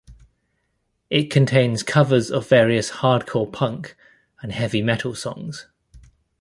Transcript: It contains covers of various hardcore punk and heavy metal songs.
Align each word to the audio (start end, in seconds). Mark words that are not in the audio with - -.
It 1.11 1.29
contains 1.29 1.83
covers 1.83 2.31
of 2.31 2.49
various 2.49 2.89
hardcore 2.89 3.53
punk 3.53 3.95
and 4.41 4.51
heavy 4.51 4.81
metal 4.81 5.13
songs. 5.13 5.67